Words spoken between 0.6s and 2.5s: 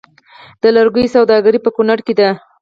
د لرګیو سوداګري په کنړ کې ده